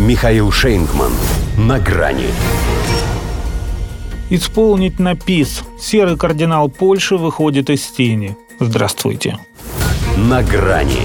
[0.00, 1.12] Михаил Шейнгман.
[1.58, 2.28] На грани.
[4.30, 5.62] Исполнить на ПИС.
[5.78, 8.34] Серый кардинал Польши выходит из тени.
[8.58, 9.36] Здравствуйте.
[10.16, 11.02] На грани.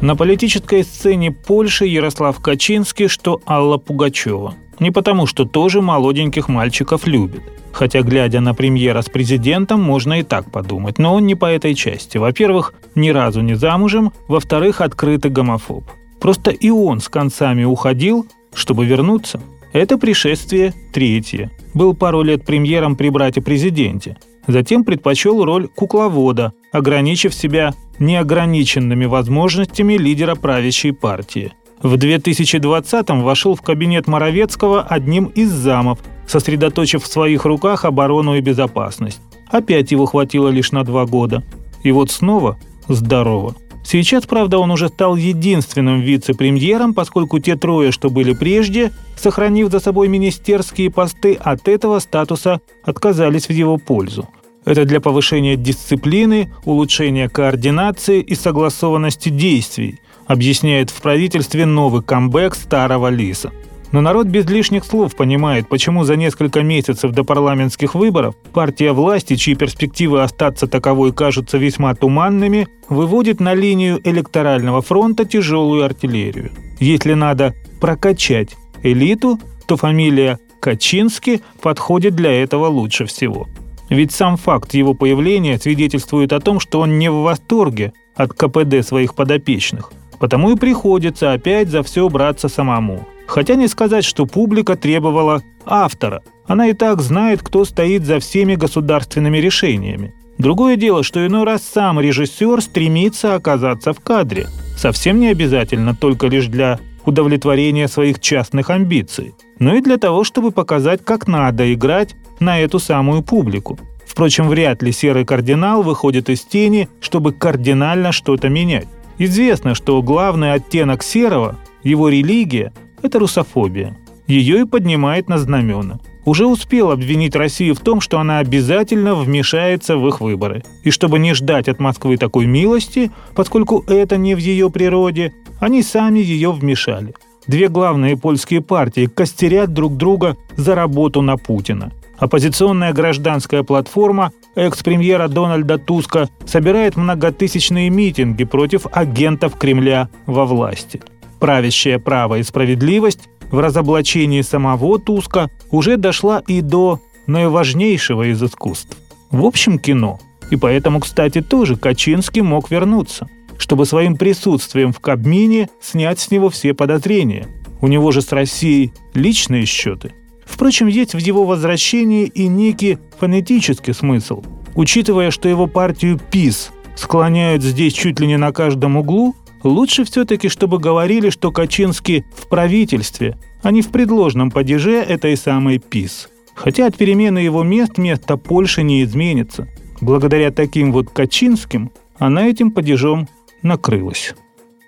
[0.00, 4.54] На политической сцене Польши Ярослав Качинский, что Алла Пугачева.
[4.78, 7.42] Не потому, что тоже молоденьких мальчиков любит.
[7.72, 10.98] Хотя, глядя на премьера с президентом, можно и так подумать.
[10.98, 12.16] Но он не по этой части.
[12.16, 14.12] Во-первых, ни разу не замужем.
[14.28, 15.82] Во-вторых, открытый гомофоб.
[16.24, 19.42] Просто и он с концами уходил, чтобы вернуться.
[19.74, 21.50] Это пришествие третье.
[21.74, 24.16] Был пару лет премьером при брате-президенте.
[24.46, 33.60] Затем предпочел роль кукловода, ограничив себя неограниченными возможностями лидера правящей партии– в 2020-м вошел в
[33.60, 39.20] кабинет Моровецкого одним из замов, сосредоточив в своих руках оборону и безопасность.
[39.50, 41.42] Опять его хватило лишь на два года.
[41.82, 42.56] И вот снова
[42.88, 43.54] здорово.
[43.84, 49.78] Сейчас, правда, он уже стал единственным вице-премьером, поскольку те трое, что были прежде, сохранив за
[49.78, 54.28] собой министерские посты, от этого статуса отказались в его пользу.
[54.64, 63.08] Это для повышения дисциплины, улучшения координации и согласованности действий, объясняет в правительстве новый камбэк старого
[63.08, 63.52] лиса.
[63.92, 69.36] Но народ без лишних слов понимает, почему за несколько месяцев до парламентских выборов партия власти,
[69.36, 76.50] чьи перспективы остаться таковой кажутся весьма туманными, выводит на линию электорального фронта тяжелую артиллерию.
[76.80, 83.46] Если надо прокачать элиту, то фамилия Качинский подходит для этого лучше всего.
[83.90, 88.86] Ведь сам факт его появления свидетельствует о том, что он не в восторге от КПД
[88.86, 93.06] своих подопечных– Потому и приходится опять за все браться самому.
[93.26, 96.22] Хотя не сказать, что публика требовала автора.
[96.46, 100.14] Она и так знает, кто стоит за всеми государственными решениями.
[100.38, 104.48] Другое дело, что иной раз сам режиссер стремится оказаться в кадре.
[104.76, 110.50] Совсем не обязательно только лишь для удовлетворения своих частных амбиций, но и для того, чтобы
[110.50, 113.78] показать, как надо играть на эту самую публику.
[114.06, 118.88] Впрочем, вряд ли серый кардинал выходит из тени, чтобы кардинально что-то менять.
[119.18, 122.72] Известно, что главный оттенок серого, его религия–
[123.04, 123.96] это русофобия.
[124.26, 125.98] Ее и поднимает на знамена.
[126.24, 130.64] Уже успел обвинить Россию в том, что она обязательно вмешается в их выборы.
[130.82, 135.82] И чтобы не ждать от Москвы такой милости, поскольку это не в ее природе, они
[135.82, 137.14] сами ее вмешали.
[137.46, 141.92] Две главные польские партии костерят друг друга за работу на Путина.
[142.18, 151.02] Оппозиционная гражданская платформа экс-премьера Дональда Туска собирает многотысячные митинги против агентов Кремля во власти.
[151.44, 158.96] Правящее право и справедливость в разоблачении самого Туска уже дошла и до наиважнейшего из искусств.
[159.30, 160.18] В общем, кино.
[160.50, 163.28] И поэтому, кстати, тоже Качинский мог вернуться,
[163.58, 167.46] чтобы своим присутствием в Кабмине снять с него все подозрения.
[167.82, 170.12] У него же с Россией личные счеты–
[170.46, 174.42] Впрочем, есть в его возвращении и некий фонетический смысл.
[174.74, 180.48] Учитывая, что его партию ПИС склоняют здесь чуть ли не на каждом углу, лучше все-таки,
[180.48, 186.28] чтобы говорили, что Качинский в правительстве, а не в предложном падеже этой самой ПИС.
[186.54, 189.66] Хотя от перемены его мест место Польши не изменится.
[190.00, 193.28] Благодаря таким вот Качинским она этим падежом
[193.62, 194.34] накрылась.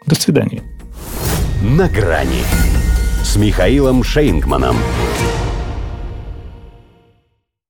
[0.06, 0.62] До свидания.
[1.62, 2.44] На грани
[3.24, 4.76] с Михаилом Шейнгманом.